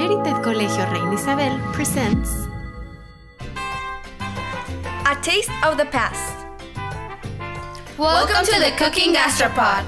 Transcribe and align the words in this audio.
Merited 0.00 0.40
Colegio 0.42 0.90
Reina 0.90 1.12
Isabel 1.12 1.58
presents 1.74 2.30
A 5.04 5.14
Taste 5.20 5.52
of 5.62 5.76
the 5.76 5.84
Past. 5.92 6.46
Welcome 7.98 8.46
to 8.46 8.58
the 8.64 8.72
Cooking 8.78 9.12
Gastropod. 9.12 9.84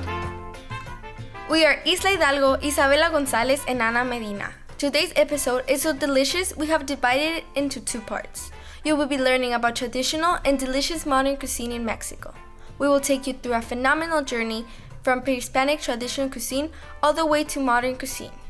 We 1.48 1.64
are 1.64 1.80
Isla 1.86 2.10
Hidalgo, 2.10 2.56
Isabela 2.60 3.10
Gonzalez, 3.10 3.64
and 3.66 3.80
Ana 3.80 4.04
Medina. 4.04 4.52
Today's 4.76 5.14
episode 5.16 5.64
is 5.66 5.80
so 5.80 5.94
delicious 5.94 6.54
we 6.58 6.66
have 6.66 6.84
divided 6.84 7.38
it 7.38 7.44
into 7.54 7.80
two 7.80 8.02
parts. 8.02 8.52
You 8.84 8.96
will 8.96 9.06
be 9.06 9.16
learning 9.16 9.54
about 9.54 9.76
traditional 9.76 10.36
and 10.44 10.58
delicious 10.58 11.06
modern 11.06 11.38
cuisine 11.38 11.72
in 11.72 11.86
Mexico. 11.86 12.34
We 12.78 12.86
will 12.86 13.00
take 13.00 13.26
you 13.26 13.32
through 13.32 13.54
a 13.54 13.62
phenomenal 13.62 14.20
journey 14.20 14.66
from 15.02 15.22
pre 15.22 15.36
Hispanic 15.36 15.80
traditional 15.80 16.28
cuisine 16.28 16.68
all 17.02 17.14
the 17.14 17.24
way 17.24 17.44
to 17.44 17.60
modern 17.60 17.96
cuisine. 17.96 18.41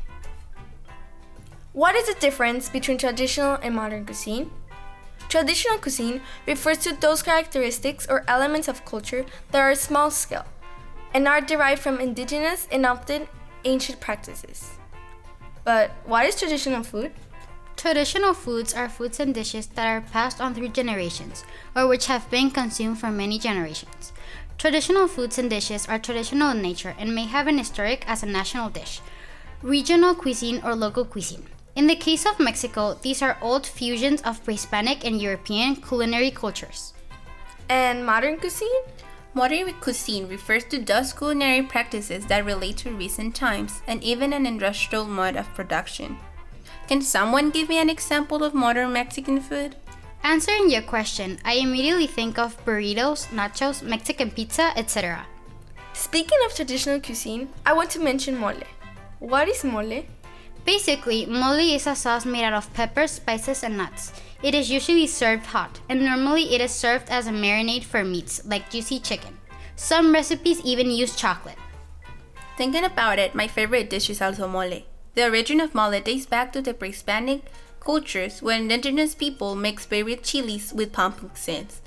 What 1.73 1.95
is 1.95 2.05
the 2.05 2.13
difference 2.13 2.69
between 2.69 2.99
traditional 2.99 3.55
and 3.55 3.73
modern 3.73 4.05
cuisine? 4.05 4.51
Traditional 5.27 5.79
cuisine 5.79 6.21
refers 6.45 6.77
to 6.79 6.95
those 6.95 7.23
characteristics 7.23 8.05
or 8.07 8.23
elements 8.27 8.67
of 8.67 8.85
culture 8.85 9.25
that 9.49 9.59
are 9.59 9.73
small 9.73 10.11
scale 10.11 10.45
and 11.15 11.27
are 11.27 11.41
derived 11.41 11.81
from 11.81 11.99
indigenous 11.99 12.67
and 12.71 12.85
often 12.85 13.27
ancient 13.65 13.99
practices. 13.99 14.77
But 15.63 15.89
what 16.05 16.27
is 16.27 16.35
traditional 16.35 16.83
food? 16.83 17.11
Traditional 17.75 18.35
foods 18.35 18.75
are 18.75 18.87
foods 18.87 19.19
and 19.19 19.33
dishes 19.33 19.65
that 19.65 19.87
are 19.87 20.01
passed 20.01 20.39
on 20.39 20.53
through 20.53 20.69
generations 20.69 21.43
or 21.75 21.87
which 21.87 22.05
have 22.05 22.29
been 22.29 22.51
consumed 22.51 22.99
for 22.99 23.09
many 23.09 23.39
generations. 23.39 24.13
Traditional 24.59 25.07
foods 25.07 25.39
and 25.39 25.49
dishes 25.49 25.87
are 25.87 25.97
traditional 25.97 26.51
in 26.51 26.61
nature 26.61 26.93
and 26.99 27.15
may 27.15 27.25
have 27.25 27.47
an 27.47 27.57
historic 27.57 28.07
as 28.07 28.21
a 28.21 28.27
national 28.27 28.69
dish, 28.69 29.01
regional 29.63 30.13
cuisine, 30.13 30.61
or 30.63 30.75
local 30.75 31.03
cuisine. 31.03 31.47
In 31.75 31.87
the 31.87 31.95
case 31.95 32.27
of 32.27 32.39
Mexico, 32.39 32.93
these 33.01 33.23
are 33.23 33.37
old 33.41 33.65
fusions 33.65 34.21
of 34.21 34.43
pre 34.43 34.53
Hispanic 34.53 35.03
and 35.03 35.19
European 35.19 35.75
culinary 35.75 36.29
cultures. 36.29 36.93
And 37.67 38.05
modern 38.05 38.37
cuisine? 38.37 38.83
Modern 39.33 39.73
cuisine 39.81 40.27
refers 40.27 40.65
to 40.65 40.77
those 40.77 41.13
culinary 41.13 41.63
practices 41.63 42.27
that 42.27 42.45
relate 42.45 42.77
to 42.77 42.91
recent 42.91 43.33
times 43.33 43.81
and 43.87 44.03
even 44.03 44.33
an 44.33 44.45
industrial 44.45 45.05
mode 45.05 45.35
of 45.35 45.51
production. 45.55 46.17
Can 46.87 47.01
someone 47.01 47.49
give 47.49 47.69
me 47.69 47.79
an 47.79 47.89
example 47.89 48.43
of 48.43 48.53
modern 48.53 48.93
Mexican 48.93 49.41
food? 49.41 49.75
Answering 50.21 50.69
your 50.69 50.83
question, 50.83 51.39
I 51.43 51.53
immediately 51.55 52.05
think 52.05 52.37
of 52.37 52.63
burritos, 52.65 53.27
nachos, 53.33 53.81
Mexican 53.81 54.29
pizza, 54.29 54.71
etc. 54.75 55.25
Speaking 55.93 56.37
of 56.45 56.53
traditional 56.53 57.01
cuisine, 57.01 57.49
I 57.65 57.73
want 57.73 57.89
to 57.91 57.99
mention 57.99 58.37
mole. 58.37 58.61
What 59.17 59.49
is 59.49 59.63
mole? 59.63 60.05
Basically, 60.65 61.25
mole 61.25 61.59
is 61.59 61.87
a 61.87 61.95
sauce 61.95 62.25
made 62.25 62.45
out 62.45 62.53
of 62.53 62.73
peppers, 62.73 63.11
spices, 63.11 63.63
and 63.63 63.77
nuts. 63.77 64.13
It 64.41 64.55
is 64.55 64.71
usually 64.71 65.07
served 65.07 65.45
hot, 65.47 65.79
and 65.89 66.03
normally 66.03 66.55
it 66.55 66.61
is 66.61 66.71
served 66.71 67.09
as 67.09 67.27
a 67.27 67.31
marinade 67.31 67.83
for 67.83 68.03
meats, 68.03 68.45
like 68.45 68.69
juicy 68.69 68.99
chicken. 68.99 69.37
Some 69.75 70.13
recipes 70.13 70.61
even 70.63 70.89
use 70.89 71.15
chocolate. 71.15 71.57
Thinking 72.57 72.85
about 72.85 73.19
it, 73.19 73.35
my 73.35 73.47
favorite 73.47 73.89
dish 73.89 74.09
is 74.09 74.21
also 74.21 74.47
mole. 74.47 74.83
The 75.15 75.25
origin 75.25 75.59
of 75.59 75.75
mole 75.75 75.99
dates 75.99 76.25
back 76.25 76.53
to 76.53 76.61
the 76.61 76.73
pre-Hispanic 76.73 77.41
cultures 77.79 78.41
when 78.41 78.61
indigenous 78.61 79.15
people 79.15 79.55
mixed 79.55 79.89
various 79.89 80.21
chilies 80.21 80.73
with 80.73 80.93
pumpkin 80.93 81.35
seeds, 81.35 81.81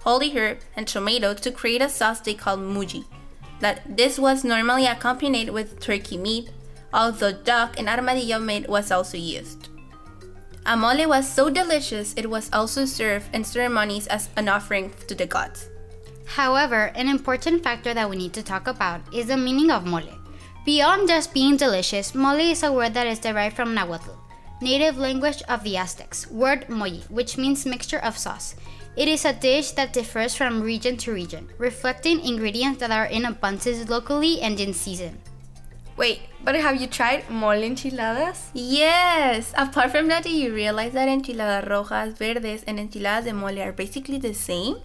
holy 0.00 0.30
herb, 0.36 0.58
and 0.76 0.86
tomato 0.86 1.34
to 1.34 1.50
create 1.50 1.82
a 1.82 1.88
sauce 1.88 2.20
they 2.20 2.34
called 2.34 2.60
muji. 2.60 3.04
That 3.58 3.96
this 3.96 4.18
was 4.18 4.44
normally 4.44 4.86
accompanied 4.86 5.50
with 5.50 5.80
turkey 5.80 6.16
meat, 6.16 6.50
although 6.92 7.32
duck 7.32 7.78
and 7.78 7.88
armadillo 7.88 8.38
meat 8.38 8.68
was 8.68 8.90
also 8.90 9.16
used. 9.16 9.68
Amole 10.66 11.08
was 11.08 11.26
so 11.26 11.48
delicious 11.48 12.14
it 12.16 12.28
was 12.28 12.50
also 12.52 12.84
served 12.84 13.34
in 13.34 13.44
ceremonies 13.44 14.06
as 14.06 14.28
an 14.36 14.48
offering 14.48 14.92
to 15.08 15.14
the 15.14 15.26
gods. 15.26 15.68
However, 16.26 16.92
an 16.94 17.08
important 17.08 17.64
factor 17.64 17.92
that 17.92 18.08
we 18.08 18.16
need 18.16 18.32
to 18.34 18.42
talk 18.42 18.68
about 18.68 19.00
is 19.12 19.26
the 19.26 19.36
meaning 19.36 19.70
of 19.70 19.84
mole. 19.84 20.14
Beyond 20.64 21.08
just 21.08 21.34
being 21.34 21.56
delicious, 21.56 22.14
mole 22.14 22.38
is 22.38 22.62
a 22.62 22.72
word 22.72 22.94
that 22.94 23.06
is 23.06 23.18
derived 23.18 23.56
from 23.56 23.74
Nahuatl, 23.74 24.14
native 24.60 24.98
language 24.98 25.42
of 25.48 25.64
the 25.64 25.76
Aztecs, 25.76 26.30
word 26.30 26.66
moyi, 26.68 27.02
which 27.10 27.38
means 27.38 27.66
mixture 27.66 27.98
of 27.98 28.18
sauce. 28.18 28.54
It 28.96 29.08
is 29.08 29.24
a 29.24 29.32
dish 29.32 29.72
that 29.72 29.92
differs 29.92 30.34
from 30.34 30.60
region 30.60 30.96
to 30.98 31.12
region, 31.12 31.48
reflecting 31.58 32.20
ingredients 32.20 32.80
that 32.80 32.90
are 32.90 33.06
in 33.06 33.24
abundance 33.24 33.88
locally 33.88 34.40
and 34.42 34.60
in 34.60 34.74
season. 34.74 35.18
Wait, 36.00 36.22
but 36.42 36.54
have 36.54 36.80
you 36.80 36.86
tried 36.86 37.28
mole 37.28 37.62
enchiladas? 37.62 38.48
Yes! 38.54 39.52
Apart 39.54 39.90
from 39.90 40.08
that, 40.08 40.22
do 40.22 40.30
you 40.30 40.50
realize 40.54 40.94
that 40.94 41.10
enchiladas 41.10 41.68
rojas, 41.68 42.14
verdes, 42.16 42.64
and 42.66 42.80
enchiladas 42.80 43.26
de 43.26 43.34
mole 43.34 43.60
are 43.60 43.72
basically 43.72 44.16
the 44.16 44.32
same? 44.32 44.76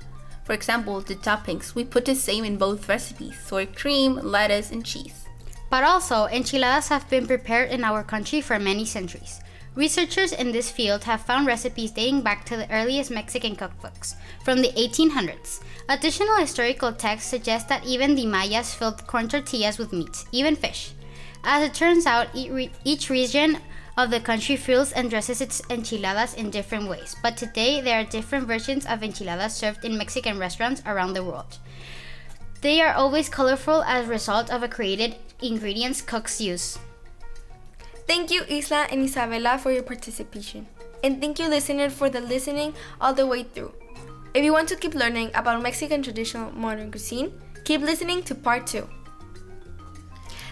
For 0.44 0.52
example, 0.52 1.00
the 1.00 1.16
toppings, 1.16 1.74
we 1.74 1.86
put 1.86 2.04
the 2.04 2.16
same 2.16 2.44
in 2.44 2.58
both 2.58 2.90
recipes 2.90 3.40
sour 3.40 3.66
cream, 3.66 4.16
lettuce, 4.16 4.72
and 4.72 4.86
cheese. 4.86 5.24
But 5.70 5.86
also, 5.86 6.26
enchiladas 6.26 6.90
have 6.90 7.10
been 7.10 7.28
prepared 7.28 7.72
in 7.72 7.86
our 7.86 8.04
country 8.04 8.42
for 8.42 8.60
many 8.60 8.84
centuries. 8.84 9.40
Researchers 9.76 10.34
in 10.34 10.52
this 10.52 10.70
field 10.70 11.06
have 11.06 11.22
found 11.22 11.48
recipes 11.48 11.92
dating 11.92 12.24
back 12.24 12.44
to 12.46 12.58
the 12.58 12.70
earliest 12.70 13.10
Mexican 13.10 13.56
cookbooks, 13.56 14.16
from 14.44 14.62
the 14.62 14.74
1800s. 14.74 15.62
Additional 15.88 16.36
historical 16.36 16.92
texts 16.92 17.30
suggest 17.30 17.70
that 17.70 17.86
even 17.86 18.16
the 18.16 18.26
Mayas 18.26 18.74
filled 18.74 19.08
corn 19.08 19.30
tortillas 19.30 19.78
with 19.78 19.94
meat, 19.94 20.26
even 20.34 20.58
fish. 20.58 20.92
As 21.48 21.64
it 21.64 21.76
turns 21.76 22.08
out, 22.08 22.28
each 22.34 23.10
region 23.12 23.60
of 23.98 24.10
the 24.10 24.20
country 24.20 24.56
fills 24.56 24.92
and 24.92 25.12
dresses 25.12 25.42
its 25.42 25.62
enchiladas 25.70 26.34
in 26.34 26.50
different 26.50 26.90
ways, 26.90 27.16
but 27.22 27.38
today 27.38 27.82
there 27.82 28.02
are 28.02 28.04
different 28.04 28.48
versions 28.48 28.86
of 28.88 29.04
enchiladas 29.04 29.54
served 29.54 29.86
in 29.86 29.96
Mexican 29.96 30.40
restaurants 30.40 30.82
around 30.88 31.14
the 31.14 31.24
world. 31.24 31.60
They 32.62 32.82
are 32.82 32.94
always 32.94 33.30
colorful 33.30 33.84
as 33.84 34.08
a 34.08 34.10
result 34.10 34.52
of 34.52 34.64
a 34.64 34.68
created 34.68 35.18
ingredients 35.40 36.02
cooks 36.02 36.42
use. 36.42 36.80
Thank 38.08 38.32
you, 38.32 38.42
Isla 38.50 38.88
and 38.90 39.08
Isabela, 39.08 39.60
for 39.60 39.72
your 39.72 39.84
participation. 39.84 40.66
And 41.04 41.22
thank 41.22 41.38
you, 41.38 41.48
listener, 41.48 41.92
for 41.92 42.10
the 42.10 42.22
listening 42.22 42.74
all 43.00 43.14
the 43.14 43.28
way 43.28 43.44
through. 43.44 43.72
If 44.34 44.44
you 44.44 44.52
want 44.52 44.68
to 44.70 44.76
keep 44.76 44.96
learning 44.96 45.30
about 45.36 45.62
Mexican 45.62 46.02
traditional 46.02 46.52
modern 46.52 46.90
cuisine, 46.90 47.40
keep 47.64 47.82
listening 47.82 48.24
to 48.24 48.34
part 48.34 48.66
two. 48.66 48.90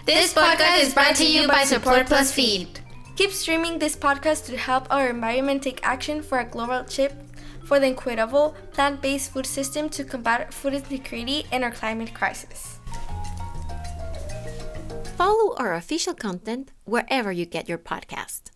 This 0.06 0.34
podcast 0.34 0.82
is 0.82 0.92
brought 0.92 1.16
to 1.16 1.26
you 1.26 1.48
by 1.48 1.64
Support 1.64 2.08
Plus 2.08 2.30
Feed. 2.30 2.80
Keep 3.16 3.30
streaming 3.30 3.78
this 3.78 3.96
podcast 3.96 4.44
to 4.46 4.56
help 4.58 4.86
our 4.90 5.08
environment 5.08 5.62
take 5.62 5.80
action 5.82 6.22
for 6.22 6.38
a 6.40 6.44
global 6.44 6.84
shift 6.86 7.16
for 7.64 7.80
the 7.80 7.86
equitable 7.86 8.54
plant 8.72 9.00
based 9.00 9.32
food 9.32 9.46
system 9.46 9.88
to 9.88 10.04
combat 10.04 10.52
food 10.52 10.74
insecurity 10.74 11.46
and 11.50 11.64
our 11.64 11.70
climate 11.70 12.12
crisis. 12.12 12.80
Follow 15.16 15.56
our 15.56 15.72
official 15.72 16.12
content 16.12 16.70
wherever 16.84 17.32
you 17.32 17.46
get 17.46 17.66
your 17.66 17.78
podcast. 17.78 18.50